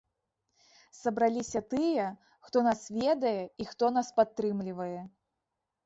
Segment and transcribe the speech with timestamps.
[0.99, 2.07] Сабраліся тыя,
[2.49, 4.95] хто нас ведае і хто нас падтрымлівае.